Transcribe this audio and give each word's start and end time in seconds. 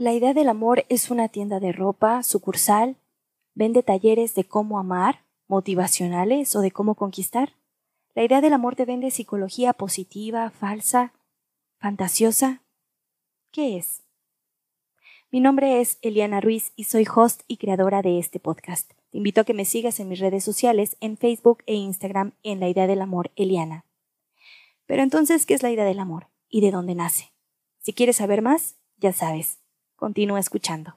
La 0.00 0.14
idea 0.14 0.32
del 0.32 0.48
amor 0.48 0.86
es 0.88 1.10
una 1.10 1.28
tienda 1.28 1.60
de 1.60 1.72
ropa, 1.72 2.22
sucursal, 2.22 2.96
vende 3.52 3.82
talleres 3.82 4.34
de 4.34 4.44
cómo 4.44 4.78
amar, 4.78 5.26
motivacionales 5.46 6.56
o 6.56 6.62
de 6.62 6.70
cómo 6.70 6.94
conquistar. 6.94 7.52
La 8.14 8.24
idea 8.24 8.40
del 8.40 8.54
amor 8.54 8.76
te 8.76 8.86
vende 8.86 9.10
psicología 9.10 9.74
positiva, 9.74 10.48
falsa, 10.48 11.12
fantasiosa. 11.76 12.62
¿Qué 13.50 13.76
es? 13.76 14.02
Mi 15.30 15.40
nombre 15.40 15.82
es 15.82 15.98
Eliana 16.00 16.40
Ruiz 16.40 16.72
y 16.76 16.84
soy 16.84 17.06
host 17.14 17.42
y 17.46 17.58
creadora 17.58 18.00
de 18.00 18.18
este 18.18 18.40
podcast. 18.40 18.92
Te 19.10 19.18
invito 19.18 19.42
a 19.42 19.44
que 19.44 19.52
me 19.52 19.66
sigas 19.66 20.00
en 20.00 20.08
mis 20.08 20.20
redes 20.20 20.42
sociales, 20.42 20.96
en 21.00 21.18
Facebook 21.18 21.58
e 21.66 21.74
Instagram 21.74 22.32
en 22.42 22.58
La 22.58 22.70
Idea 22.70 22.86
del 22.86 23.02
Amor 23.02 23.32
Eliana. 23.36 23.84
Pero 24.86 25.02
entonces, 25.02 25.44
¿qué 25.44 25.52
es 25.52 25.62
la 25.62 25.70
idea 25.70 25.84
del 25.84 26.00
amor? 26.00 26.28
¿Y 26.48 26.62
de 26.62 26.70
dónde 26.70 26.94
nace? 26.94 27.34
Si 27.80 27.92
quieres 27.92 28.16
saber 28.16 28.40
más, 28.40 28.76
ya 28.96 29.12
sabes, 29.12 29.59
Continúa 30.00 30.40
escuchando. 30.40 30.94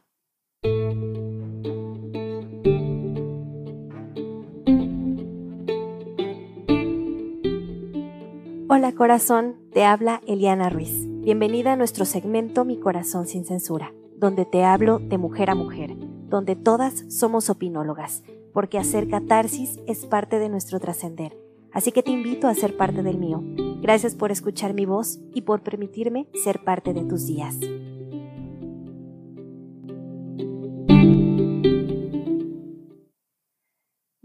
Hola 8.70 8.94
corazón, 8.96 9.58
te 9.74 9.84
habla 9.84 10.22
Eliana 10.26 10.70
Ruiz. 10.70 11.06
Bienvenida 11.20 11.74
a 11.74 11.76
nuestro 11.76 12.06
segmento 12.06 12.64
Mi 12.64 12.80
corazón 12.80 13.28
sin 13.28 13.44
censura, 13.44 13.94
donde 14.16 14.46
te 14.46 14.64
hablo 14.64 15.00
de 15.00 15.18
mujer 15.18 15.50
a 15.50 15.56
mujer, 15.56 15.98
donde 16.30 16.56
todas 16.56 17.04
somos 17.14 17.50
opinólogas, 17.50 18.24
porque 18.54 18.78
hacer 18.78 19.10
catarsis 19.10 19.82
es 19.86 20.06
parte 20.06 20.40
de 20.40 20.48
nuestro 20.48 20.80
trascender. 20.80 21.38
Así 21.74 21.92
que 21.92 22.04
te 22.04 22.12
invito 22.12 22.48
a 22.48 22.54
ser 22.54 22.78
parte 22.78 23.04
del 23.04 23.18
mío. 23.18 23.44
Gracias 23.82 24.16
por 24.16 24.32
escuchar 24.32 24.74
mi 24.74 24.86
voz 24.86 25.20
y 25.34 25.42
por 25.42 25.62
permitirme 25.62 26.30
ser 26.42 26.64
parte 26.64 26.94
de 26.94 27.04
tus 27.04 27.28
días. 27.28 27.58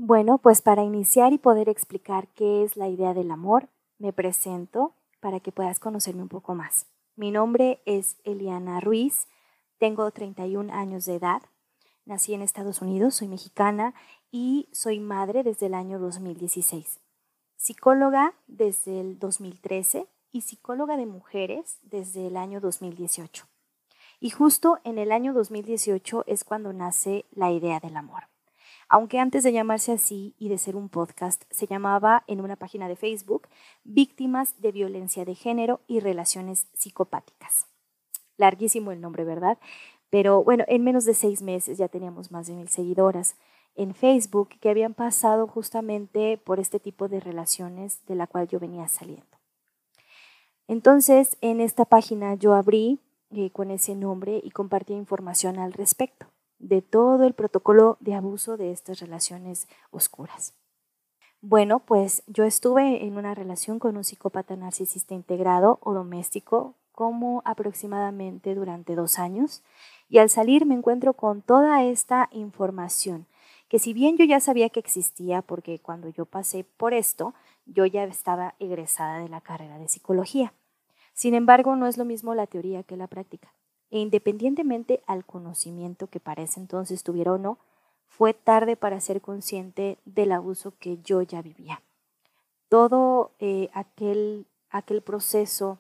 Bueno, 0.09 0.39
pues 0.39 0.63
para 0.63 0.85
iniciar 0.85 1.35
y 1.35 1.39
poder 1.39 1.69
explicar 1.69 2.29
qué 2.29 2.65
es 2.65 2.79
la 2.79 2.89
idea 2.89 3.13
del 3.13 3.31
amor, 3.31 3.69
me 3.99 4.15
presento 4.15 4.95
para 5.21 5.39
que 5.39 5.53
puedas 5.53 5.81
conocerme 5.81 6.23
un 6.23 6.31
poco 6.31 6.55
más. 6.55 6.87
Mi 7.15 7.31
nombre 7.31 7.83
es 7.85 8.17
Eliana 8.25 8.81
Ruiz, 8.81 9.29
tengo 9.77 10.11
31 10.11 10.73
años 10.73 11.05
de 11.05 11.17
edad, 11.17 11.43
nací 12.07 12.33
en 12.33 12.41
Estados 12.41 12.81
Unidos, 12.81 13.17
soy 13.17 13.29
mexicana 13.29 13.93
y 14.31 14.71
soy 14.73 14.99
madre 14.99 15.43
desde 15.43 15.67
el 15.67 15.75
año 15.75 15.99
2016. 15.99 17.01
Psicóloga 17.59 18.33
desde 18.47 19.03
el 19.03 19.19
2013 19.19 20.07
y 20.33 20.41
psicóloga 20.41 20.97
de 20.97 21.05
mujeres 21.05 21.77
desde 21.83 22.29
el 22.29 22.39
año 22.39 22.63
2018. 22.63 23.45
Y 24.21 24.31
justo 24.31 24.79
en 24.85 24.97
el 24.97 25.13
año 25.13 25.35
2018 25.35 26.25
es 26.27 26.45
cuando 26.45 26.73
nace 26.73 27.27
la 27.31 27.53
idea 27.53 27.79
del 27.79 27.99
amor 27.99 28.23
aunque 28.89 29.19
antes 29.19 29.43
de 29.45 29.53
llamarse 29.53 29.93
así 29.93 30.35
y 30.39 30.49
de 30.49 30.59
ser 30.59 30.75
un 30.75 30.89
podcast, 30.89 31.45
se 31.51 31.67
llamaba 31.67 32.25
en 32.27 32.41
una 32.41 32.57
página 32.57 32.89
de 32.89 32.97
Facebook 32.97 33.49
Víctimas 33.85 34.61
de 34.61 34.73
Violencia 34.73 35.25
de 35.25 35.35
Género 35.35 35.81
y 35.87 36.01
Relaciones 36.01 36.67
Psicopáticas. 36.73 37.67
Larguísimo 38.39 38.93
el 38.93 39.01
nombre, 39.01 39.25
¿verdad? 39.25 39.59
Pero 40.11 40.43
bueno, 40.43 40.65
en 40.69 40.85
menos 40.85 41.05
de 41.05 41.13
seis 41.13 41.43
meses 41.43 41.77
ya 41.77 41.89
teníamos 41.89 42.31
más 42.31 42.47
de 42.47 42.55
mil 42.55 42.69
seguidoras 42.69 43.37
en 43.75 43.95
Facebook 43.95 44.49
que 44.61 44.71
habían 44.71 44.95
pasado 44.95 45.47
justamente 45.47 46.39
por 46.39 46.59
este 46.59 46.81
tipo 46.81 47.09
de 47.09 47.21
relaciones 47.21 48.01
de 48.07 48.15
la 48.15 48.27
cual 48.27 48.49
yo 48.49 48.59
venía 48.59 48.89
saliendo. 48.89 49.27
Entonces, 50.67 51.37
en 51.43 51.61
esta 51.61 51.85
página 51.85 52.35
yo 52.35 52.55
abrí 52.55 53.01
eh, 53.31 53.51
con 53.51 53.71
ese 53.71 53.95
nombre 53.95 54.41
y 54.43 54.51
compartí 54.51 54.95
información 54.95 55.59
al 55.59 55.75
respecto 55.75 56.27
de 56.59 56.83
todo 56.83 57.25
el 57.25 57.35
protocolo 57.35 57.97
de 58.01 58.15
abuso 58.15 58.57
de 58.57 58.73
estas 58.73 59.01
relaciones 59.01 59.69
oscuras. 59.91 60.55
Bueno, 61.41 61.81
pues 61.81 62.25
yo 62.27 62.45
estuve 62.45 63.05
en 63.05 63.17
una 63.17 63.35
relación 63.35 63.79
con 63.79 63.97
un 63.97 64.05
psicópata 64.05 64.57
narcisista 64.57 65.15
integrado 65.15 65.79
o 65.83 65.95
doméstico 65.95 66.75
como 66.91 67.43
aproximadamente 67.45 68.57
durante 68.57 68.97
dos 68.97 69.21
años 69.21 69.63
y 70.09 70.19
al 70.19 70.31
salir 70.31 70.67
me 70.67 70.75
encuentro 70.75 71.13
con 71.13 71.43
toda 71.43 71.85
esta 71.85 72.29
información 72.33 73.27
que 73.69 73.79
si 73.79 73.93
bien 73.93 74.17
yo 74.17 74.25
ya 74.25 74.41
sabía 74.41 74.71
que 74.71 74.81
existía 74.81 75.43
porque 75.43 75.79
cuando 75.79 76.09
yo 76.09 76.25
pasé 76.25 76.65
por 76.65 76.93
esto 76.93 77.35
yo 77.67 77.87
ya 77.87 78.03
estaba 78.03 78.55
egresada 78.59 79.19
de 79.19 79.29
la 79.29 79.41
carrera 79.41 79.79
de 79.79 79.89
psicología. 79.89 80.53
Sin 81.13 81.35
embargo, 81.35 81.77
no 81.77 81.87
es 81.87 81.99
lo 81.99 82.05
mismo 82.05 82.35
la 82.35 82.47
teoría 82.47 82.83
que 82.83 82.97
la 82.97 83.07
práctica 83.07 83.53
e 83.91 83.99
independientemente 83.99 85.03
al 85.07 85.25
conocimiento 85.25 86.09
que 86.09 86.21
para 86.21 86.43
ese 86.43 86.61
entonces 86.61 87.03
tuviera 87.03 87.33
o 87.33 87.39
no, 87.39 87.59
fue 88.07 88.35
tarde 88.35 88.77
para 88.77 89.01
ser 89.01 89.21
consciente 89.21 89.99
del 90.05 90.33
abuso 90.33 90.75
que 90.79 90.99
yo 90.99 91.23
ya 91.23 91.43
vivía. 91.43 91.83
Todo 92.69 93.33
eh, 93.39 93.71
aquel, 93.73 94.47
aquel 94.71 95.03
proceso 95.03 95.79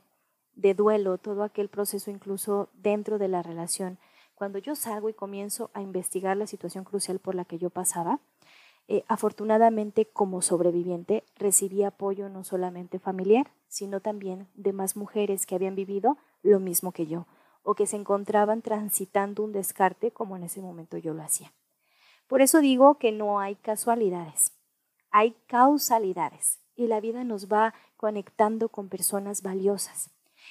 de 0.54 0.74
duelo, 0.74 1.18
todo 1.18 1.42
aquel 1.42 1.68
proceso 1.68 2.10
incluso 2.10 2.68
dentro 2.74 3.18
de 3.18 3.28
la 3.28 3.42
relación, 3.42 3.98
cuando 4.34 4.58
yo 4.58 4.76
salgo 4.76 5.08
y 5.08 5.14
comienzo 5.14 5.70
a 5.74 5.82
investigar 5.82 6.36
la 6.36 6.46
situación 6.46 6.84
crucial 6.84 7.18
por 7.18 7.34
la 7.34 7.44
que 7.44 7.58
yo 7.58 7.70
pasaba, 7.70 8.20
eh, 8.86 9.04
afortunadamente 9.08 10.06
como 10.06 10.40
sobreviviente 10.40 11.24
recibí 11.36 11.82
apoyo 11.82 12.28
no 12.28 12.44
solamente 12.44 12.98
familiar, 12.98 13.50
sino 13.68 14.00
también 14.00 14.46
de 14.54 14.72
más 14.72 14.96
mujeres 14.96 15.44
que 15.44 15.54
habían 15.54 15.74
vivido 15.74 16.16
lo 16.42 16.58
mismo 16.60 16.92
que 16.92 17.06
yo 17.06 17.26
o 17.68 17.74
que 17.74 17.86
se 17.86 17.96
encontraban 17.96 18.62
transitando 18.62 19.42
un 19.44 19.52
descarte 19.52 20.10
como 20.10 20.38
en 20.38 20.44
ese 20.44 20.62
momento 20.62 20.96
yo 20.96 21.12
lo 21.12 21.22
hacía. 21.22 21.52
Por 22.26 22.40
eso 22.40 22.62
digo 22.62 22.94
que 22.94 23.12
no 23.12 23.40
hay 23.40 23.56
casualidades, 23.56 24.52
hay 25.10 25.36
causalidades 25.48 26.60
y 26.76 26.86
la 26.86 26.98
vida 27.02 27.24
nos 27.24 27.52
va 27.52 27.74
conectando 27.98 28.70
con 28.70 28.88
personas 28.88 29.42
valiosas. 29.42 30.08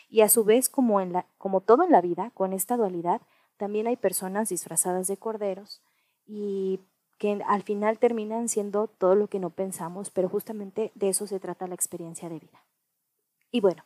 Y 0.09 0.21
a 0.21 0.29
su 0.29 0.43
vez, 0.43 0.69
como, 0.69 1.01
en 1.01 1.11
la, 1.11 1.25
como 1.39 1.61
todo 1.61 1.83
en 1.83 1.91
la 1.91 2.01
vida, 2.01 2.29
con 2.35 2.53
esta 2.53 2.77
dualidad, 2.77 3.19
también 3.57 3.87
hay 3.87 3.95
personas 3.95 4.49
disfrazadas 4.49 5.07
de 5.07 5.17
corderos 5.17 5.81
y 6.27 6.81
que 7.17 7.41
al 7.47 7.63
final 7.63 7.97
terminan 7.97 8.47
siendo 8.47 8.89
todo 8.89 9.15
lo 9.15 9.27
que 9.27 9.39
no 9.39 9.49
pensamos, 9.49 10.11
pero 10.11 10.29
justamente 10.29 10.91
de 10.93 11.09
eso 11.09 11.25
se 11.25 11.39
trata 11.39 11.65
la 11.65 11.73
experiencia 11.73 12.29
de 12.29 12.37
vida. 12.37 12.63
Y 13.49 13.59
bueno, 13.59 13.83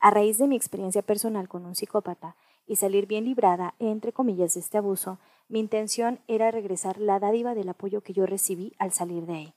a 0.00 0.10
raíz 0.10 0.36
de 0.36 0.48
mi 0.48 0.56
experiencia 0.56 1.00
personal 1.00 1.48
con 1.48 1.64
un 1.64 1.74
psicópata 1.74 2.36
y 2.66 2.76
salir 2.76 3.06
bien 3.06 3.24
librada, 3.24 3.74
entre 3.78 4.12
comillas, 4.12 4.54
de 4.54 4.60
este 4.60 4.78
abuso, 4.78 5.18
mi 5.48 5.60
intención 5.60 6.20
era 6.28 6.50
regresar 6.50 6.98
la 6.98 7.18
dádiva 7.20 7.54
del 7.54 7.68
apoyo 7.68 8.00
que 8.00 8.12
yo 8.12 8.26
recibí 8.26 8.72
al 8.78 8.92
salir 8.92 9.26
de 9.26 9.34
ahí, 9.34 9.54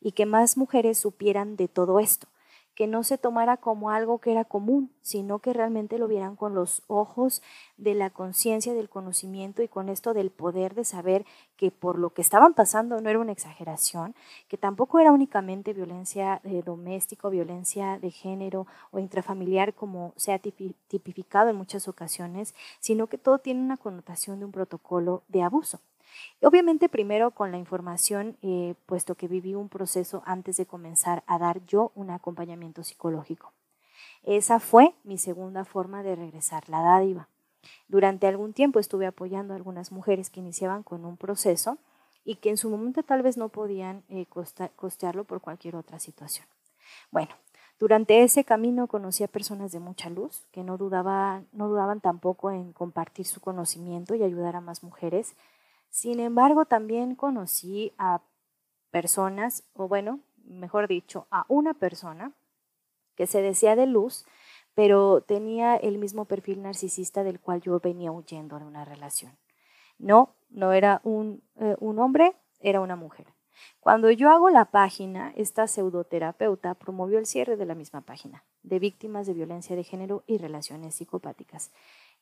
y 0.00 0.12
que 0.12 0.26
más 0.26 0.56
mujeres 0.56 0.98
supieran 0.98 1.56
de 1.56 1.68
todo 1.68 2.00
esto, 2.00 2.28
que 2.78 2.86
no 2.86 3.02
se 3.02 3.18
tomara 3.18 3.56
como 3.56 3.90
algo 3.90 4.20
que 4.20 4.30
era 4.30 4.44
común, 4.44 4.92
sino 5.00 5.40
que 5.40 5.52
realmente 5.52 5.98
lo 5.98 6.06
vieran 6.06 6.36
con 6.36 6.54
los 6.54 6.84
ojos 6.86 7.42
de 7.76 7.96
la 7.96 8.08
conciencia, 8.08 8.72
del 8.72 8.88
conocimiento 8.88 9.64
y 9.64 9.68
con 9.68 9.88
esto 9.88 10.14
del 10.14 10.30
poder 10.30 10.76
de 10.76 10.84
saber 10.84 11.26
que 11.56 11.72
por 11.72 11.98
lo 11.98 12.10
que 12.10 12.22
estaban 12.22 12.54
pasando 12.54 13.00
no 13.00 13.10
era 13.10 13.18
una 13.18 13.32
exageración, 13.32 14.14
que 14.46 14.58
tampoco 14.58 15.00
era 15.00 15.10
únicamente 15.10 15.72
violencia 15.72 16.40
eh, 16.44 16.62
doméstica, 16.64 17.28
violencia 17.28 17.98
de 17.98 18.12
género 18.12 18.68
o 18.92 19.00
intrafamiliar 19.00 19.74
como 19.74 20.12
se 20.14 20.32
ha 20.32 20.38
tipificado 20.38 21.50
en 21.50 21.56
muchas 21.56 21.88
ocasiones, 21.88 22.54
sino 22.78 23.08
que 23.08 23.18
todo 23.18 23.40
tiene 23.40 23.60
una 23.60 23.76
connotación 23.76 24.38
de 24.38 24.44
un 24.44 24.52
protocolo 24.52 25.24
de 25.26 25.42
abuso. 25.42 25.80
Obviamente 26.42 26.88
primero 26.88 27.32
con 27.32 27.50
la 27.50 27.58
información, 27.58 28.36
eh, 28.42 28.74
puesto 28.86 29.14
que 29.14 29.28
viví 29.28 29.54
un 29.54 29.68
proceso 29.68 30.22
antes 30.24 30.56
de 30.56 30.66
comenzar 30.66 31.24
a 31.26 31.38
dar 31.38 31.64
yo 31.66 31.92
un 31.94 32.10
acompañamiento 32.10 32.84
psicológico. 32.84 33.52
Esa 34.22 34.60
fue 34.60 34.94
mi 35.04 35.18
segunda 35.18 35.64
forma 35.64 36.02
de 36.02 36.16
regresar 36.16 36.68
la 36.68 36.82
dádiva. 36.82 37.28
Durante 37.88 38.26
algún 38.26 38.52
tiempo 38.52 38.78
estuve 38.78 39.06
apoyando 39.06 39.52
a 39.52 39.56
algunas 39.56 39.90
mujeres 39.90 40.30
que 40.30 40.40
iniciaban 40.40 40.82
con 40.82 41.04
un 41.04 41.16
proceso 41.16 41.78
y 42.24 42.36
que 42.36 42.50
en 42.50 42.56
su 42.56 42.70
momento 42.70 43.02
tal 43.02 43.22
vez 43.22 43.36
no 43.36 43.48
podían 43.48 44.04
eh, 44.08 44.26
costearlo 44.76 45.24
por 45.24 45.40
cualquier 45.40 45.76
otra 45.76 45.98
situación. 45.98 46.46
Bueno, 47.10 47.34
durante 47.78 48.22
ese 48.22 48.44
camino 48.44 48.86
conocí 48.86 49.24
a 49.24 49.28
personas 49.28 49.72
de 49.72 49.80
mucha 49.80 50.10
luz 50.10 50.46
que 50.52 50.62
no, 50.62 50.76
no 50.76 51.68
dudaban 51.68 52.00
tampoco 52.00 52.50
en 52.50 52.72
compartir 52.72 53.26
su 53.26 53.40
conocimiento 53.40 54.14
y 54.14 54.22
ayudar 54.22 54.56
a 54.56 54.60
más 54.60 54.82
mujeres 54.82 55.34
sin 55.90 56.20
embargo, 56.20 56.64
también 56.64 57.14
conocí 57.14 57.92
a 57.98 58.22
personas, 58.90 59.64
o 59.74 59.88
bueno, 59.88 60.20
mejor 60.44 60.88
dicho, 60.88 61.26
a 61.30 61.44
una 61.48 61.74
persona 61.74 62.32
que 63.14 63.26
se 63.26 63.42
decía 63.42 63.76
de 63.76 63.86
luz, 63.86 64.24
pero 64.74 65.22
tenía 65.22 65.76
el 65.76 65.98
mismo 65.98 66.26
perfil 66.26 66.62
narcisista 66.62 67.24
del 67.24 67.40
cual 67.40 67.60
yo 67.60 67.80
venía 67.80 68.12
huyendo 68.12 68.58
de 68.58 68.64
una 68.64 68.84
relación. 68.84 69.36
No, 69.98 70.36
no 70.50 70.72
era 70.72 71.00
un, 71.02 71.42
eh, 71.56 71.74
un 71.80 71.98
hombre, 71.98 72.36
era 72.60 72.80
una 72.80 72.94
mujer. 72.94 73.26
Cuando 73.80 74.10
yo 74.10 74.30
hago 74.30 74.50
la 74.50 74.66
página, 74.66 75.32
esta 75.36 75.66
pseudoterapeuta 75.66 76.74
promovió 76.74 77.18
el 77.18 77.26
cierre 77.26 77.56
de 77.56 77.66
la 77.66 77.74
misma 77.74 78.02
página, 78.02 78.44
de 78.62 78.78
víctimas 78.78 79.26
de 79.26 79.34
violencia 79.34 79.74
de 79.74 79.84
género 79.84 80.22
y 80.26 80.38
relaciones 80.38 80.94
psicopáticas. 80.94 81.72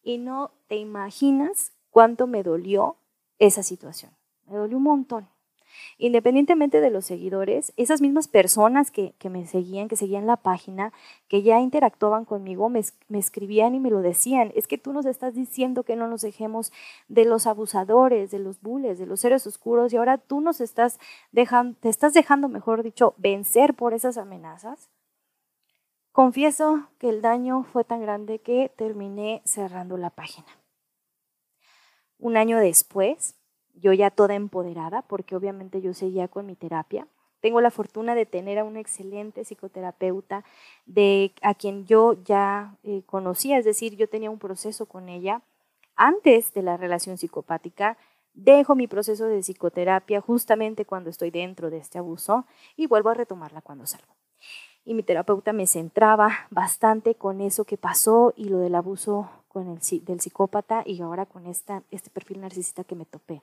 Y 0.02 0.18
no 0.18 0.52
te 0.66 0.76
imaginas 0.76 1.72
cuánto 1.90 2.26
me 2.26 2.42
dolió 2.42 2.96
esa 3.38 3.62
situación. 3.62 4.12
Me 4.46 4.56
dolió 4.56 4.76
un 4.76 4.84
montón. 4.84 5.28
Independientemente 5.98 6.80
de 6.80 6.90
los 6.90 7.06
seguidores, 7.06 7.72
esas 7.76 8.00
mismas 8.00 8.28
personas 8.28 8.90
que, 8.90 9.14
me 9.28 9.46
seguían, 9.46 9.88
que 9.88 9.96
seguían 9.96 10.26
la 10.26 10.36
página, 10.36 10.92
que 11.28 11.42
ya 11.42 11.60
interactuaban 11.60 12.24
conmigo, 12.24 12.68
me, 12.68 12.82
escribían 13.18 13.74
y 13.74 13.80
me 13.80 13.90
lo 13.90 14.00
decían. 14.00 14.52
Es 14.54 14.66
que 14.66 14.78
tú 14.78 14.92
nos 14.92 15.06
estás 15.06 15.34
diciendo 15.34 15.82
que 15.82 15.96
no 15.96 16.08
nos 16.08 16.22
dejemos 16.22 16.72
de 17.08 17.24
los 17.24 17.46
abusadores, 17.46 18.30
de 18.30 18.38
los 18.38 18.60
bulles, 18.60 18.98
de 18.98 19.06
los 19.06 19.20
seres 19.20 19.46
oscuros, 19.46 19.92
y 19.92 19.96
ahora 19.96 20.18
tú 20.18 20.40
nos 20.40 20.60
estás 20.60 20.98
dejando, 21.32 21.78
te 21.80 21.88
estás 21.88 22.14
dejando, 22.14 22.48
mejor 22.48 22.82
dicho, 22.82 23.14
vencer 23.16 23.74
por 23.74 23.94
esas 23.94 24.18
amenazas. 24.18 24.90
Confieso 26.12 26.88
que 26.98 27.10
el 27.10 27.20
daño 27.20 27.64
fue 27.64 27.84
tan 27.84 28.00
grande 28.00 28.38
que 28.38 28.72
terminé 28.74 29.42
cerrando 29.44 29.98
la 29.98 30.10
página. 30.10 30.46
Un 32.18 32.36
año 32.36 32.58
después, 32.58 33.34
yo 33.74 33.92
ya 33.92 34.10
toda 34.10 34.34
empoderada, 34.34 35.02
porque 35.02 35.36
obviamente 35.36 35.80
yo 35.80 35.94
seguía 35.94 36.28
con 36.28 36.46
mi 36.46 36.56
terapia. 36.56 37.06
Tengo 37.40 37.60
la 37.60 37.70
fortuna 37.70 38.14
de 38.14 38.26
tener 38.26 38.58
a 38.58 38.64
una 38.64 38.80
excelente 38.80 39.44
psicoterapeuta 39.44 40.44
de 40.86 41.32
a 41.42 41.54
quien 41.54 41.84
yo 41.86 42.14
ya 42.24 42.76
eh, 42.82 43.02
conocía, 43.06 43.58
es 43.58 43.64
decir, 43.64 43.96
yo 43.96 44.08
tenía 44.08 44.30
un 44.30 44.38
proceso 44.38 44.86
con 44.86 45.08
ella 45.08 45.42
antes 45.94 46.52
de 46.54 46.62
la 46.62 46.76
relación 46.76 47.18
psicopática. 47.18 47.98
Dejo 48.32 48.74
mi 48.74 48.86
proceso 48.86 49.26
de 49.26 49.40
psicoterapia 49.40 50.20
justamente 50.20 50.84
cuando 50.84 51.10
estoy 51.10 51.30
dentro 51.30 51.70
de 51.70 51.78
este 51.78 51.98
abuso 51.98 52.46
y 52.76 52.86
vuelvo 52.86 53.10
a 53.10 53.14
retomarla 53.14 53.60
cuando 53.60 53.86
salgo. 53.86 54.14
Y 54.86 54.94
mi 54.94 55.02
terapeuta 55.02 55.52
me 55.52 55.66
centraba 55.66 56.46
bastante 56.50 57.14
con 57.14 57.42
eso 57.42 57.64
que 57.64 57.76
pasó 57.76 58.32
y 58.36 58.48
lo 58.48 58.58
del 58.58 58.74
abuso 58.74 59.28
con 59.48 59.68
el, 59.68 60.04
del 60.04 60.20
psicópata 60.20 60.82
y 60.86 61.02
ahora 61.02 61.26
con 61.26 61.46
esta, 61.46 61.82
este 61.90 62.08
perfil 62.08 62.40
narcisista 62.40 62.84
que 62.84 62.94
me 62.94 63.04
topé 63.04 63.42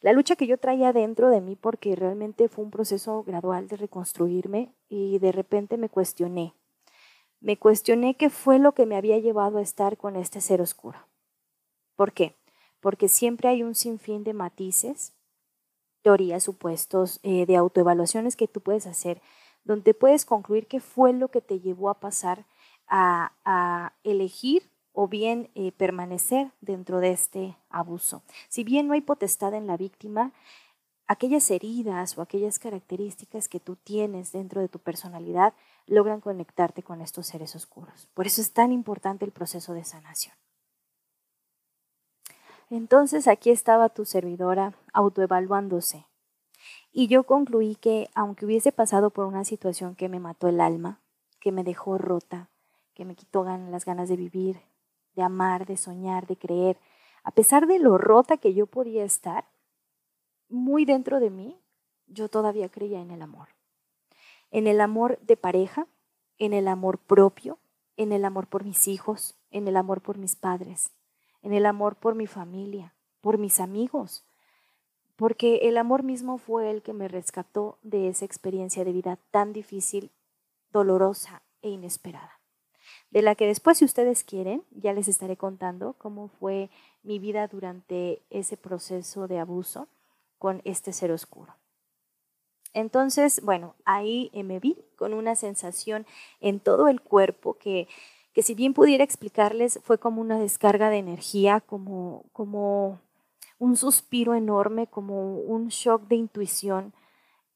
la 0.00 0.12
lucha 0.12 0.36
que 0.36 0.46
yo 0.46 0.58
traía 0.58 0.92
dentro 0.92 1.28
de 1.28 1.40
mí 1.40 1.56
porque 1.56 1.96
realmente 1.96 2.48
fue 2.48 2.64
un 2.64 2.70
proceso 2.70 3.24
gradual 3.24 3.68
de 3.68 3.76
reconstruirme 3.76 4.72
y 4.88 5.18
de 5.18 5.32
repente 5.32 5.76
me 5.76 5.88
cuestioné. 5.88 6.54
Me 7.40 7.56
cuestioné 7.56 8.14
qué 8.14 8.30
fue 8.30 8.58
lo 8.58 8.72
que 8.72 8.86
me 8.86 8.96
había 8.96 9.18
llevado 9.18 9.58
a 9.58 9.62
estar 9.62 9.96
con 9.96 10.16
este 10.16 10.40
ser 10.40 10.60
oscuro. 10.60 10.98
¿Por 11.96 12.12
qué? 12.12 12.36
Porque 12.80 13.08
siempre 13.08 13.48
hay 13.48 13.62
un 13.62 13.74
sinfín 13.74 14.22
de 14.22 14.34
matices, 14.34 15.12
teorías, 16.02 16.44
supuestos, 16.44 17.18
eh, 17.24 17.44
de 17.46 17.56
autoevaluaciones 17.56 18.36
que 18.36 18.46
tú 18.46 18.60
puedes 18.60 18.86
hacer, 18.86 19.20
donde 19.68 19.92
puedes 19.92 20.24
concluir 20.24 20.66
qué 20.66 20.80
fue 20.80 21.12
lo 21.12 21.28
que 21.28 21.42
te 21.42 21.60
llevó 21.60 21.90
a 21.90 22.00
pasar 22.00 22.46
a, 22.88 23.32
a 23.44 23.92
elegir 24.02 24.72
o 24.92 25.08
bien 25.08 25.50
eh, 25.54 25.72
permanecer 25.72 26.50
dentro 26.62 27.00
de 27.00 27.10
este 27.10 27.56
abuso. 27.68 28.22
Si 28.48 28.64
bien 28.64 28.88
no 28.88 28.94
hay 28.94 29.02
potestad 29.02 29.52
en 29.52 29.66
la 29.66 29.76
víctima, 29.76 30.32
aquellas 31.06 31.50
heridas 31.50 32.16
o 32.16 32.22
aquellas 32.22 32.58
características 32.58 33.46
que 33.46 33.60
tú 33.60 33.76
tienes 33.76 34.32
dentro 34.32 34.62
de 34.62 34.68
tu 34.68 34.78
personalidad 34.78 35.52
logran 35.86 36.22
conectarte 36.22 36.82
con 36.82 37.02
estos 37.02 37.26
seres 37.26 37.54
oscuros. 37.54 38.08
Por 38.14 38.26
eso 38.26 38.40
es 38.40 38.52
tan 38.52 38.72
importante 38.72 39.26
el 39.26 39.32
proceso 39.32 39.74
de 39.74 39.84
sanación. 39.84 40.34
Entonces 42.70 43.28
aquí 43.28 43.50
estaba 43.50 43.90
tu 43.90 44.06
servidora 44.06 44.72
autoevaluándose. 44.94 46.07
Y 46.92 47.06
yo 47.06 47.24
concluí 47.24 47.76
que 47.76 48.08
aunque 48.14 48.46
hubiese 48.46 48.72
pasado 48.72 49.10
por 49.10 49.26
una 49.26 49.44
situación 49.44 49.94
que 49.94 50.08
me 50.08 50.20
mató 50.20 50.48
el 50.48 50.60
alma, 50.60 51.00
que 51.40 51.52
me 51.52 51.64
dejó 51.64 51.98
rota, 51.98 52.48
que 52.94 53.04
me 53.04 53.14
quitó 53.14 53.44
las 53.44 53.84
ganas 53.84 54.08
de 54.08 54.16
vivir, 54.16 54.60
de 55.14 55.22
amar, 55.22 55.66
de 55.66 55.76
soñar, 55.76 56.26
de 56.26 56.36
creer, 56.36 56.78
a 57.22 57.30
pesar 57.30 57.66
de 57.66 57.78
lo 57.78 57.98
rota 57.98 58.38
que 58.38 58.54
yo 58.54 58.66
podía 58.66 59.04
estar, 59.04 59.48
muy 60.48 60.84
dentro 60.84 61.20
de 61.20 61.30
mí, 61.30 61.60
yo 62.06 62.28
todavía 62.28 62.68
creía 62.68 63.00
en 63.00 63.10
el 63.10 63.22
amor. 63.22 63.48
En 64.50 64.66
el 64.66 64.80
amor 64.80 65.18
de 65.20 65.36
pareja, 65.36 65.86
en 66.38 66.54
el 66.54 66.68
amor 66.68 66.98
propio, 66.98 67.58
en 67.96 68.12
el 68.12 68.24
amor 68.24 68.46
por 68.46 68.64
mis 68.64 68.88
hijos, 68.88 69.36
en 69.50 69.68
el 69.68 69.76
amor 69.76 70.00
por 70.00 70.18
mis 70.18 70.36
padres, 70.36 70.92
en 71.42 71.52
el 71.52 71.66
amor 71.66 71.96
por 71.96 72.14
mi 72.14 72.26
familia, 72.26 72.94
por 73.20 73.38
mis 73.38 73.60
amigos, 73.60 74.24
porque 75.18 75.68
el 75.68 75.76
amor 75.76 76.04
mismo 76.04 76.38
fue 76.38 76.70
el 76.70 76.80
que 76.80 76.94
me 76.94 77.08
rescató 77.08 77.76
de 77.82 78.08
esa 78.08 78.24
experiencia 78.24 78.86
de 78.86 78.92
vida 78.92 79.18
tan 79.30 79.52
difícil, 79.52 80.10
dolorosa 80.72 81.42
e 81.60 81.68
inesperada 81.68 82.38
de 83.10 83.22
la 83.22 83.34
que 83.34 83.46
después, 83.46 83.78
si 83.78 83.84
ustedes 83.84 84.24
quieren, 84.24 84.64
ya 84.70 84.92
les 84.92 85.08
estaré 85.08 85.36
contando 85.36 85.94
cómo 85.94 86.28
fue 86.28 86.70
mi 87.02 87.18
vida 87.18 87.46
durante 87.48 88.22
ese 88.30 88.56
proceso 88.56 89.28
de 89.28 89.38
abuso 89.38 89.88
con 90.38 90.60
este 90.64 90.92
ser 90.92 91.10
oscuro. 91.10 91.54
Entonces, 92.74 93.40
bueno, 93.42 93.74
ahí 93.84 94.30
me 94.34 94.60
vi 94.60 94.76
con 94.96 95.14
una 95.14 95.36
sensación 95.36 96.06
en 96.40 96.60
todo 96.60 96.88
el 96.88 97.00
cuerpo 97.00 97.54
que, 97.54 97.88
que 98.34 98.42
si 98.42 98.54
bien 98.54 98.74
pudiera 98.74 99.04
explicarles, 99.04 99.80
fue 99.82 99.98
como 99.98 100.20
una 100.20 100.38
descarga 100.38 100.90
de 100.90 100.98
energía, 100.98 101.60
como, 101.60 102.24
como 102.32 103.00
un 103.58 103.76
suspiro 103.76 104.34
enorme, 104.34 104.86
como 104.86 105.38
un 105.38 105.68
shock 105.68 106.08
de 106.08 106.16
intuición 106.16 106.92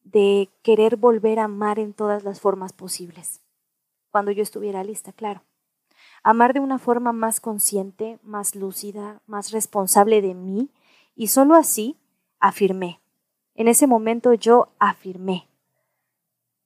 de 0.04 0.50
querer 0.62 0.96
volver 0.96 1.38
a 1.38 1.44
amar 1.44 1.78
en 1.78 1.92
todas 1.92 2.24
las 2.24 2.40
formas 2.40 2.72
posibles 2.72 3.40
cuando 4.12 4.30
yo 4.30 4.42
estuviera 4.42 4.84
lista, 4.84 5.12
claro. 5.12 5.42
Amar 6.22 6.52
de 6.52 6.60
una 6.60 6.78
forma 6.78 7.12
más 7.12 7.40
consciente, 7.40 8.20
más 8.22 8.54
lúcida, 8.54 9.22
más 9.26 9.50
responsable 9.50 10.20
de 10.20 10.34
mí 10.34 10.70
y 11.16 11.28
solo 11.28 11.54
así 11.54 11.96
afirmé. 12.38 13.00
En 13.54 13.66
ese 13.66 13.86
momento 13.86 14.34
yo 14.34 14.68
afirmé 14.78 15.48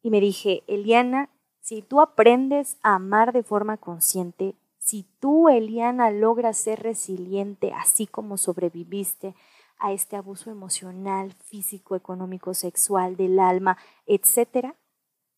y 0.02 0.10
me 0.10 0.20
dije, 0.20 0.62
Eliana, 0.66 1.30
si 1.60 1.82
tú 1.82 2.00
aprendes 2.00 2.76
a 2.82 2.96
amar 2.96 3.32
de 3.32 3.42
forma 3.42 3.76
consciente, 3.76 4.54
si 4.86 5.02
tú, 5.18 5.48
Eliana, 5.48 6.12
logras 6.12 6.56
ser 6.56 6.80
resiliente 6.80 7.72
así 7.72 8.06
como 8.06 8.36
sobreviviste 8.36 9.34
a 9.80 9.90
este 9.90 10.14
abuso 10.14 10.48
emocional, 10.48 11.32
físico, 11.32 11.96
económico, 11.96 12.54
sexual, 12.54 13.16
del 13.16 13.40
alma, 13.40 13.78
etcétera, 14.06 14.76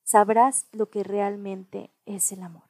sabrás 0.02 0.66
lo 0.72 0.90
que 0.90 1.02
realmente 1.02 1.90
es 2.04 2.30
el 2.30 2.42
amor. 2.42 2.64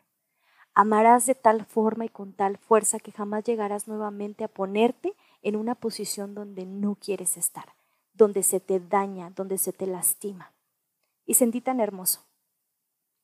Amarás 0.73 1.27
de 1.27 1.35
tal 1.35 1.67
forma 1.67 2.05
y 2.05 2.11
con 2.11 2.33
tal 2.33 2.59
fuerza 2.59 3.01
que 3.01 3.11
jamás 3.11 3.43
llegarás 3.43 3.89
nuevamente 3.89 4.45
a 4.45 4.49
ponerte 4.49 5.17
en 5.43 5.57
una 5.57 5.75
posición 5.75 6.33
donde 6.33 6.65
no 6.65 6.95
quieres 6.95 7.37
estar, 7.37 7.75
donde 8.13 8.45
se 8.45 8.61
te 8.61 8.79
daña, 8.79 9.31
donde 9.31 9.59
se 9.59 9.73
te 9.73 9.89
lastima. 9.89 10.53
Y 11.27 11.35
sentí 11.35 11.61
tan 11.61 11.81
hermoso 11.81 12.21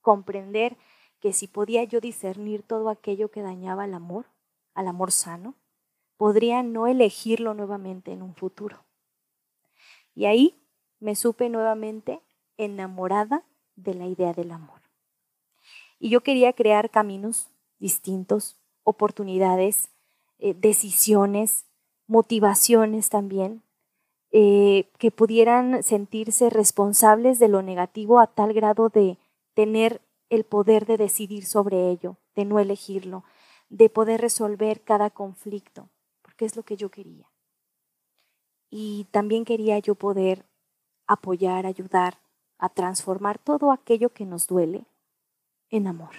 comprender 0.00 0.76
que 1.24 1.32
si 1.32 1.48
podía 1.48 1.82
yo 1.84 2.02
discernir 2.02 2.62
todo 2.62 2.90
aquello 2.90 3.30
que 3.30 3.40
dañaba 3.40 3.84
al 3.84 3.94
amor, 3.94 4.26
al 4.74 4.88
amor 4.88 5.10
sano, 5.10 5.54
podría 6.18 6.62
no 6.62 6.86
elegirlo 6.86 7.54
nuevamente 7.54 8.12
en 8.12 8.20
un 8.20 8.34
futuro. 8.34 8.84
Y 10.14 10.26
ahí 10.26 10.54
me 11.00 11.14
supe 11.14 11.48
nuevamente 11.48 12.20
enamorada 12.58 13.42
de 13.74 13.94
la 13.94 14.04
idea 14.04 14.34
del 14.34 14.50
amor. 14.50 14.82
Y 15.98 16.10
yo 16.10 16.20
quería 16.20 16.52
crear 16.52 16.90
caminos 16.90 17.48
distintos, 17.78 18.58
oportunidades, 18.82 19.88
eh, 20.38 20.52
decisiones, 20.52 21.64
motivaciones 22.06 23.08
también, 23.08 23.62
eh, 24.30 24.90
que 24.98 25.10
pudieran 25.10 25.82
sentirse 25.84 26.50
responsables 26.50 27.38
de 27.38 27.48
lo 27.48 27.62
negativo 27.62 28.20
a 28.20 28.26
tal 28.26 28.52
grado 28.52 28.90
de 28.90 29.16
tener 29.54 30.02
el 30.30 30.44
poder 30.44 30.86
de 30.86 30.96
decidir 30.96 31.46
sobre 31.46 31.90
ello, 31.90 32.16
de 32.34 32.44
no 32.44 32.58
elegirlo, 32.58 33.24
de 33.68 33.88
poder 33.90 34.20
resolver 34.20 34.82
cada 34.82 35.10
conflicto, 35.10 35.88
porque 36.22 36.44
es 36.44 36.56
lo 36.56 36.62
que 36.62 36.76
yo 36.76 36.90
quería. 36.90 37.30
Y 38.70 39.06
también 39.10 39.44
quería 39.44 39.78
yo 39.78 39.94
poder 39.94 40.46
apoyar, 41.06 41.66
ayudar, 41.66 42.18
a 42.58 42.68
transformar 42.68 43.38
todo 43.38 43.72
aquello 43.72 44.10
que 44.10 44.24
nos 44.24 44.46
duele 44.46 44.86
en 45.70 45.86
amor. 45.86 46.14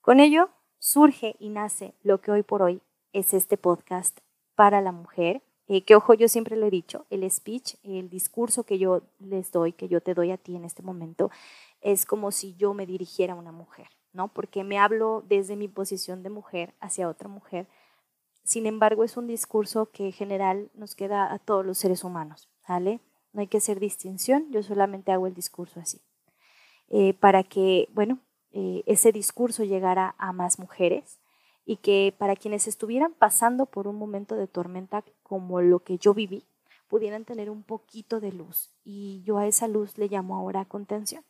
Con 0.00 0.20
ello 0.20 0.50
surge 0.78 1.36
y 1.38 1.50
nace 1.50 1.94
lo 2.02 2.20
que 2.20 2.30
hoy 2.30 2.42
por 2.42 2.62
hoy 2.62 2.80
es 3.12 3.34
este 3.34 3.56
podcast 3.56 4.18
para 4.54 4.80
la 4.80 4.92
mujer, 4.92 5.42
eh, 5.66 5.84
que 5.84 5.94
ojo, 5.94 6.14
yo 6.14 6.28
siempre 6.28 6.56
lo 6.56 6.66
he 6.66 6.70
dicho, 6.70 7.04
el 7.10 7.30
speech, 7.30 7.74
el 7.82 8.08
discurso 8.08 8.64
que 8.64 8.78
yo 8.78 9.02
les 9.18 9.52
doy, 9.52 9.72
que 9.72 9.88
yo 9.88 10.00
te 10.00 10.14
doy 10.14 10.30
a 10.30 10.38
ti 10.38 10.56
en 10.56 10.64
este 10.64 10.82
momento, 10.82 11.30
es 11.80 12.06
como 12.06 12.30
si 12.32 12.54
yo 12.56 12.74
me 12.74 12.86
dirigiera 12.86 13.34
a 13.34 13.36
una 13.36 13.52
mujer, 13.52 13.88
¿no? 14.12 14.32
Porque 14.32 14.64
me 14.64 14.78
hablo 14.78 15.24
desde 15.26 15.56
mi 15.56 15.68
posición 15.68 16.22
de 16.22 16.30
mujer 16.30 16.74
hacia 16.80 17.08
otra 17.08 17.28
mujer. 17.28 17.68
Sin 18.44 18.66
embargo, 18.66 19.04
es 19.04 19.16
un 19.16 19.26
discurso 19.26 19.90
que 19.90 20.06
en 20.06 20.12
general 20.12 20.70
nos 20.74 20.94
queda 20.94 21.32
a 21.32 21.38
todos 21.38 21.64
los 21.64 21.78
seres 21.78 22.04
humanos, 22.04 22.48
¿vale? 22.66 23.00
no 23.32 23.40
hay 23.40 23.46
que 23.46 23.58
hacer 23.58 23.80
distinción, 23.80 24.50
yo 24.50 24.62
solamente 24.62 25.12
hago 25.12 25.26
el 25.26 25.34
discurso 25.34 25.80
así, 25.80 26.00
eh, 26.88 27.14
para 27.14 27.42
que, 27.42 27.88
bueno, 27.92 28.18
eh, 28.50 28.82
ese 28.86 29.12
discurso 29.12 29.64
llegara 29.64 30.14
a 30.18 30.32
más 30.32 30.58
mujeres 30.58 31.20
y 31.64 31.76
que 31.76 32.14
para 32.16 32.34
quienes 32.34 32.66
estuvieran 32.66 33.12
pasando 33.12 33.66
por 33.66 33.86
un 33.86 33.96
momento 33.96 34.34
de 34.34 34.46
tormenta 34.46 35.04
como 35.22 35.60
lo 35.60 35.80
que 35.80 35.98
yo 35.98 36.14
viví, 36.14 36.46
pudieran 36.88 37.26
tener 37.26 37.50
un 37.50 37.62
poquito 37.62 38.20
de 38.20 38.32
luz. 38.32 38.72
Y 38.82 39.22
yo 39.22 39.36
a 39.36 39.46
esa 39.46 39.68
luz 39.68 39.98
le 39.98 40.08
llamo 40.08 40.34
ahora 40.34 40.64
contención. 40.64 41.22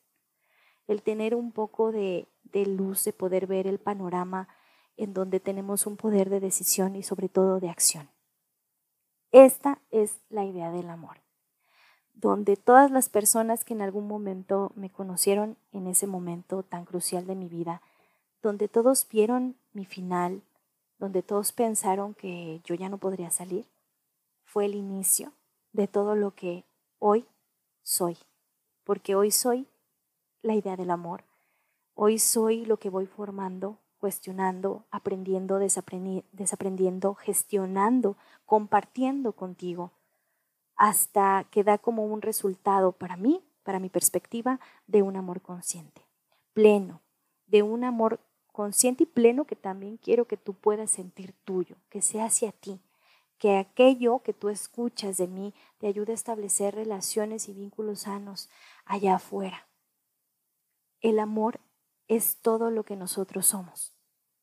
El 0.89 1.03
tener 1.03 1.37
un 1.37 1.53
poco 1.53 1.93
de, 1.93 2.27
de 2.43 2.67
luz, 2.67 3.05
de 3.05 3.13
poder 3.13 3.47
ver 3.47 3.69
el 3.69 3.79
panorama 3.79 4.49
en 4.97 5.15
donde 5.15 5.39
tenemos 5.39 5.87
un 5.87 5.97
poder 5.97 6.29
de 6.29 6.41
decisión 6.41 6.97
y 6.97 7.05
sobre 7.05 7.29
todo 7.29 7.61
de 7.61 7.71
acción. 7.71 8.11
Esta 9.31 9.81
es 9.91 10.19
la 10.31 10.45
idea 10.45 10.73
del 10.73 10.91
amor, 10.91 11.19
donde 12.15 12.57
todas 12.57 12.91
las 12.91 13.09
personas 13.09 13.65
que 13.65 13.75
en 13.75 13.83
algún 13.83 14.09
momento 14.09 14.73
me 14.75 14.91
conocieron 14.91 15.57
en 15.73 15.87
ese 15.87 16.07
momento 16.07 16.63
tan 16.63 16.85
crucial 16.85 17.27
de 17.27 17.37
mi 17.37 17.49
vida, 17.49 17.81
donde 18.43 18.69
todos 18.69 19.07
vieron 19.09 19.57
mi 19.73 19.85
final, 19.85 20.43
donde 20.99 21.23
todos 21.23 21.53
pensaron 21.53 22.15
que 22.15 22.61
yo 22.65 22.75
ya 22.75 22.89
no 22.89 22.99
podría 22.99 23.31
salir, 23.31 23.67
fue 24.45 24.65
el 24.65 24.75
inicio 24.75 25.33
de 25.73 25.87
todo 25.87 26.17
lo 26.17 26.35
que 26.35 26.65
hoy 26.99 27.27
soy, 27.83 28.17
porque 28.83 29.15
hoy 29.15 29.31
soy 29.31 29.69
la 30.43 30.55
idea 30.55 30.77
del 30.77 30.91
amor, 30.91 31.25
hoy 31.95 32.19
soy 32.19 32.65
lo 32.65 32.79
que 32.79 32.91
voy 32.91 33.07
formando, 33.07 33.79
cuestionando, 33.99 34.85
aprendiendo, 34.91 35.59
desaprendiendo, 35.59 37.15
gestionando, 37.15 38.17
compartiendo 38.47 39.33
contigo, 39.33 39.93
hasta 40.77 41.45
que 41.51 41.65
da 41.65 41.79
como 41.79 42.05
un 42.05 42.23
resultado 42.23 42.93
para 42.93 43.17
mí, 43.17 43.45
para 43.65 43.81
mi 43.81 43.89
perspectiva, 43.89 44.61
de 44.87 45.03
un 45.03 45.17
amor 45.17 45.43
consciente, 45.43 46.03
pleno, 46.55 47.01
de 47.47 47.63
un 47.63 47.83
amor 47.83 48.21
consciente 48.53 49.05
y 49.05 49.07
pleno 49.07 49.45
que 49.45 49.57
también 49.57 49.97
quiero 49.97 50.27
que 50.27 50.37
tú 50.37 50.55
puedas 50.55 50.91
sentir 50.91 51.33
tuyo, 51.45 51.77
que 51.91 52.03
sea 52.03 52.27
hacia 52.27 52.53
ti, 52.53 52.81
que 53.39 53.57
aquello 53.57 54.21
que 54.21 54.33
tú 54.33 54.49
escuchas 54.49 55.17
de 55.17 55.29
mí 55.29 55.55
te 55.79 55.87
ayude 55.87 56.13
a 56.13 56.17
establecer 56.17 56.75
relaciones 56.75 57.49
y 57.49 57.55
vínculos 57.55 58.01
sanos 58.01 58.51
allá 58.85 59.17
afuera. 59.17 59.68
El 61.01 61.19
amor 61.19 61.61
es 62.09 62.39
todo 62.39 62.71
lo 62.71 62.85
que 62.85 62.97
nosotros 62.97 63.47
somos, 63.47 63.95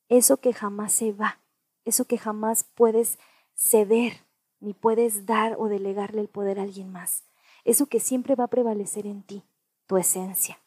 eso 0.10 0.38
que 0.38 0.54
jamás 0.54 0.94
se 0.94 1.12
va, 1.12 1.42
eso 1.84 2.06
que 2.06 2.18
jamás 2.18 2.64
puedes 2.64 3.18
ceder, 3.56 4.26
ni 4.60 4.74
puedes 4.74 5.26
dar 5.26 5.56
o 5.58 5.68
delegarle 5.68 6.22
el 6.22 6.30
poder 6.30 6.60
a 6.60 6.64
alguien 6.64 6.92
más, 6.92 7.24
eso 7.64 7.88
que 7.88 8.00
siempre 8.00 8.36
va 8.36 8.46
a 8.46 8.50
prevalecer 8.50 9.08
en 9.08 9.24
ti, 9.24 9.44
tu 9.88 9.98
esencia, 9.98 10.60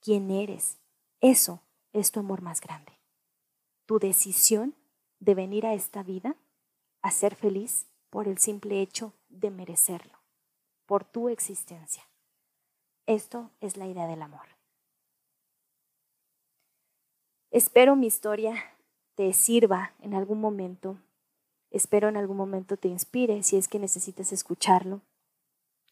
quién 0.00 0.30
eres, 0.30 0.78
eso 1.20 1.60
es 1.92 2.12
tu 2.12 2.20
amor 2.20 2.42
más 2.42 2.60
grande. 2.60 2.92
Tu 3.86 3.98
decisión 3.98 4.74
de 5.18 5.34
venir 5.34 5.66
a 5.66 5.74
esta 5.74 6.02
vida 6.02 6.36
a 7.02 7.10
ser 7.10 7.34
feliz 7.34 7.86
por 8.10 8.28
el 8.28 8.38
simple 8.38 8.80
hecho 8.80 9.14
de 9.28 9.50
merecerlo, 9.50 10.18
por 10.86 11.04
tu 11.04 11.28
existencia. 11.28 12.08
Esto 13.06 13.50
es 13.60 13.76
la 13.76 13.86
idea 13.86 14.06
del 14.06 14.22
amor. 14.22 14.57
Espero 17.58 17.96
mi 17.96 18.06
historia 18.06 18.54
te 19.16 19.32
sirva 19.32 19.90
en 20.00 20.14
algún 20.14 20.40
momento. 20.40 20.96
Espero 21.72 22.08
en 22.08 22.16
algún 22.16 22.36
momento 22.36 22.76
te 22.76 22.86
inspire 22.86 23.42
si 23.42 23.56
es 23.56 23.66
que 23.66 23.80
necesitas 23.80 24.32
escucharlo. 24.32 25.00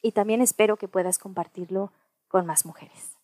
Y 0.01 0.13
también 0.13 0.43
espero 0.43 0.77
que 0.77 0.87
puedas 0.87 1.19
compartirlo 1.19 1.91
con 2.29 2.47
más 2.47 2.67
mujeres. 2.67 3.17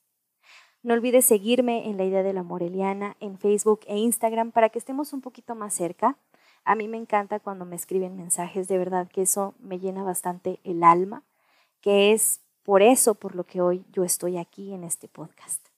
No 0.83 0.93
olvides 0.95 1.25
seguirme 1.25 1.89
en 1.89 1.97
la 1.97 2.03
idea 2.03 2.25
de 2.25 2.33
la 2.33 2.43
Moreliana 2.43 3.17
en 3.21 3.39
Facebook 3.39 3.83
e 3.87 3.97
Instagram 3.97 4.51
para 4.51 4.71
que 4.71 4.81
estemos 4.81 5.13
un 5.13 5.21
poquito 5.21 5.55
más 5.55 5.73
cerca. 5.73 6.17
A 6.65 6.75
mí 6.75 6.89
me 6.89 6.97
encanta 6.97 7.39
cuando 7.39 7.65
me 7.65 7.77
escriben 7.77 8.17
mensajes, 8.17 8.67
de 8.67 8.77
verdad 8.77 9.07
que 9.07 9.23
eso 9.23 9.55
me 9.61 9.79
llena 9.79 10.03
bastante 10.03 10.59
el 10.65 10.83
alma, 10.83 11.23
que 11.81 12.11
es 12.11 12.41
por 12.65 12.83
eso 12.83 13.15
por 13.15 13.37
lo 13.37 13.45
que 13.45 13.61
hoy 13.61 13.85
yo 13.93 14.03
estoy 14.03 14.37
aquí 14.37 14.75
en 14.75 14.83
este 14.83 15.07
podcast. 15.07 15.72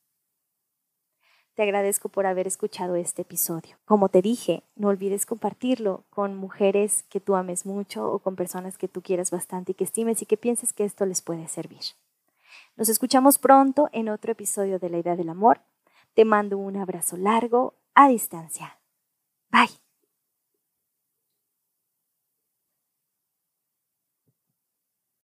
Te 1.55 1.63
agradezco 1.63 2.09
por 2.09 2.27
haber 2.27 2.49
escuchado 2.49 2.97
este 2.97 3.23
episodio. 3.23 3.77
Como 3.85 4.09
te 4.09 4.23
dije, 4.23 4.65
no 4.75 4.89
olvides 4.89 5.25
compartirlo 5.25 6.03
con 6.11 6.37
mujeres 6.37 7.05
que 7.09 7.21
tú 7.21 7.37
ames 7.37 7.65
mucho 7.65 8.11
o 8.11 8.19
con 8.19 8.35
personas 8.35 8.77
que 8.77 8.89
tú 8.89 9.03
quieras 9.03 9.31
bastante 9.31 9.73
y 9.73 9.75
que 9.77 9.85
estimes 9.85 10.21
y 10.21 10.27
que 10.27 10.37
pienses 10.37 10.73
que 10.73 10.85
esto 10.85 11.07
les 11.07 11.23
puede 11.23 11.47
servir. 11.47 11.83
Nos 12.77 12.89
escuchamos 12.89 13.39
pronto 13.39 13.89
en 13.93 14.09
otro 14.09 14.33
episodio 14.33 14.81
de 14.81 14.91
La 14.91 14.99
Idea 14.99 15.15
del 15.15 15.29
Amor. 15.29 15.61
Te 16.15 16.25
mando 16.25 16.59
un 16.59 16.77
abrazo 16.77 17.17
largo 17.17 17.75
a 17.95 18.09
distancia. 18.09 18.81
Bye. 19.51 19.84